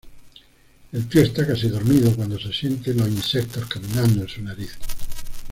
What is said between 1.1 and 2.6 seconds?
está casi dormido cuando se